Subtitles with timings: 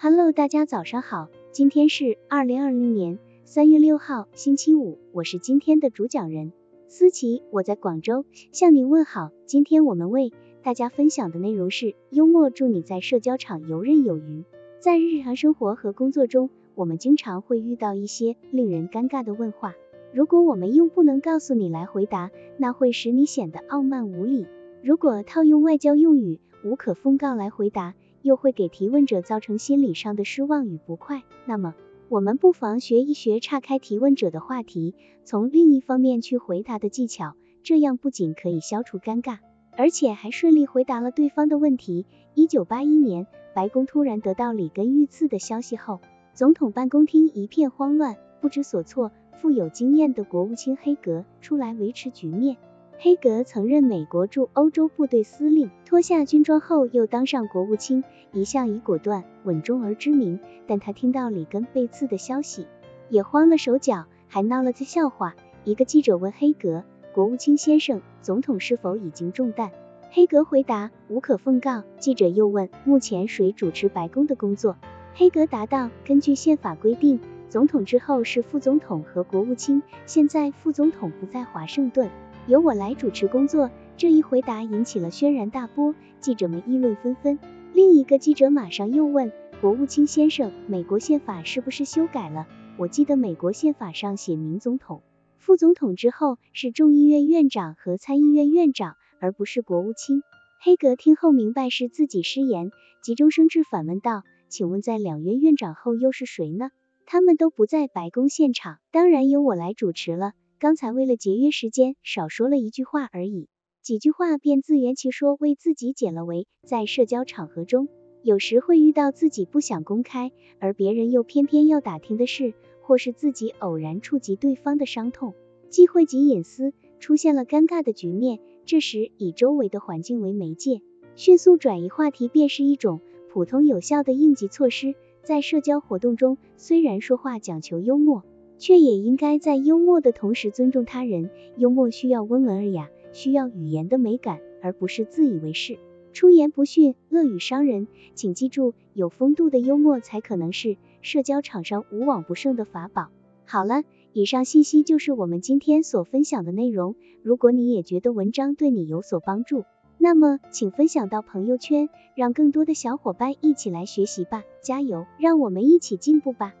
[0.00, 6.52] Hello，大家早上好，今天是二零二零年三月六号，星期五，我是今天的主讲人
[6.86, 9.32] 思琪，我在广州向您问好。
[9.44, 10.32] 今天我们为
[10.62, 14.44] 大家分享的内容是幽默助你在社交场游刃有余。
[14.78, 19.74] 在日常生活和工作中，我们经常会遇到一些令人尴尬的问话，
[20.14, 24.46] 如果我们用不能告诉你来回答，那会使你显得傲慢无礼；
[24.80, 31.22] 如果套用外交用语无可奉告来回答，又会给提问者造成心理上的失望与不快。
[31.46, 31.74] 那么，
[32.08, 34.94] 我们不妨学一学岔开提问者的话题，
[35.24, 39.38] 从另一方面去回答的技巧，这样不仅可以消除尴尬，
[39.76, 42.06] 而且还顺利回答了对方的问题。
[42.34, 46.00] 一九八一年，白宫突然得到里根遇刺的消息后，
[46.34, 49.12] 总统办公厅一片慌乱，不知所措。
[49.40, 52.56] 富有经验的国务卿黑格出来维持局面。
[53.00, 58.02] 黑格曾任美国驻欧洲部队司令，脱下军装后又当上国务卿，
[58.32, 60.40] 一向以果断稳重而知名。
[60.66, 62.66] 但他听到里根被刺的消息，
[63.08, 65.36] 也慌了手脚，还闹了个笑话。
[65.62, 66.82] 一个记者问黑格
[67.14, 69.70] ：“国务卿先生，总统是否已经中弹？”
[70.10, 74.76] 黑格回答：“无可奉告。”记者又问：“目前谁主持白宫的工作？”
[75.14, 82.10] 黑格答道：“根据宪法规定，总统之后是副总统和国务卿，现在副总统不在华盛顿。”
[82.48, 87.38] 由我来主持工作，这一回答引起了轩然大波，记者们议论纷纷。
[87.74, 92.46] 另一个记者马上又问国务卿先生，美国宪法是不是修改了？
[92.78, 95.02] 我记得美国宪法上写明总统、
[95.36, 100.22] 副总统之后是众议院院长和参议院院长，而不是国务卿。
[100.58, 102.70] 黑格听后明白是自己失言，
[103.02, 106.70] 急中生智反问道：“请问在两院院长后又是谁呢？
[107.04, 113.46] 他们都不在白宫现场，当然由我来主持了。”刚才为了节约时间，少说了一句话而已，
[113.80, 116.48] 几句话便自圆其说，为自己解了围。
[116.66, 117.86] 在社交场合中，
[118.24, 125.34] 有时会遇到自己不想公开，而别人又偏偏要打听的事，或是自己偶然触及对方的伤痛，
[125.68, 128.40] 忌讳及隐私，出现了尴尬的局面。
[128.66, 130.82] 这时，以周围的环境为媒介，
[131.14, 133.00] 迅速转移话题，便是一种
[133.30, 134.96] 普通有效的应急措施。
[135.22, 138.24] 在社交活动中，虽然说话讲求幽默。
[138.58, 141.30] 却也应该在幽默的同时尊重他人。
[141.56, 145.78] 幽默需要温文尔雅，需要语言的美感，而不是自以为是、
[146.12, 147.88] 出言不逊、恶语伤人。
[148.14, 153.08] 请记住，有风度的幽默才可能是社交场上无往不胜的法宝。
[153.44, 156.96] 好了，以上信息就是我们今天所分享的内容。
[157.22, 159.64] 如果你也觉得文章对你有所帮助，
[159.96, 164.44] 那么请分享到朋友圈，让更多的小伙伴一起来学习吧。
[164.62, 166.54] 加油，让我们一起进步吧。